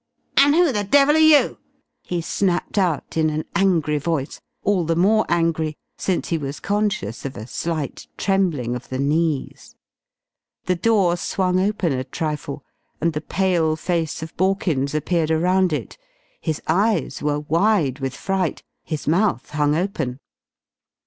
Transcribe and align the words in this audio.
"And 0.37 0.55
who 0.55 0.71
the 0.71 0.83
devil 0.83 1.15
are 1.15 1.19
you?" 1.19 1.59
he 2.01 2.21
snapped 2.21 2.79
out 2.79 3.17
in 3.17 3.29
an 3.29 3.45
angry 3.55 3.99
voice, 3.99 4.41
all 4.63 4.83
the 4.83 4.95
more 4.95 5.27
angry 5.29 5.75
since 5.95 6.29
he 6.29 6.39
was 6.39 6.59
conscious 6.59 7.23
of 7.23 7.37
a 7.37 7.45
slight 7.45 8.07
trembling 8.17 8.75
of 8.75 8.89
the 8.89 8.97
knees. 8.97 9.75
The 10.65 10.73
door 10.75 11.17
swung 11.17 11.59
open 11.59 11.91
a 11.93 12.03
trifle 12.03 12.65
and 12.99 13.13
the 13.13 13.21
pale 13.21 13.75
face 13.75 14.23
of 14.23 14.35
Borkins 14.37 14.95
appeared 14.95 15.29
around 15.29 15.71
it. 15.71 15.99
His 16.41 16.63
eyes 16.67 17.21
were 17.21 17.41
wide 17.41 17.99
with 17.99 18.15
fright, 18.15 18.63
his 18.83 19.07
mouth 19.07 19.51
hung 19.51 19.75
open. 19.75 20.17